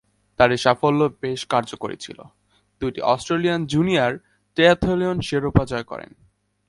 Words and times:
তাঁর 0.39 0.51
এ 0.51 0.57
সাফল্য 0.57 1.01
বেশ 1.21 1.41
কার্যকরী 1.45 1.95
ছিল। 1.95 2.19
দুইটি 2.81 3.01
অস্ট্রেলিয়ান 3.01 3.61
জুনিয়র 3.65 4.13
ট্রায়াথলন 4.57 5.17
শিরোপা 5.21 5.63
জয় 5.65 5.83
করেন। 5.83 6.11